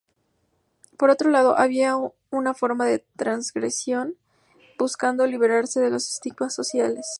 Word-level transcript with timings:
Por 0.97 1.11
otro 1.11 1.29
lado 1.29 1.59
había 1.59 1.93
una 2.31 2.55
forma 2.55 2.87
de 2.87 3.05
transgresión, 3.17 4.15
buscando 4.79 5.27
liberarse 5.27 5.79
de 5.79 5.91
los 5.91 6.11
estigmas 6.11 6.55
sociales. 6.55 7.07